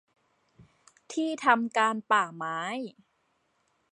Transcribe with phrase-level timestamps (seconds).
[1.11, 2.59] ที่ทำการป่าไม้